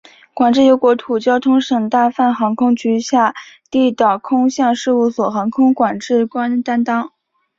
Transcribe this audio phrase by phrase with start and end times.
[0.33, 3.35] 管制由国土交通省大阪航空局下
[3.69, 7.11] 地岛空港事务所航空管制官担当。